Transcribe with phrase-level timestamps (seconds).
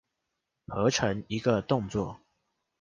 [0.65, 2.21] 合成一個動作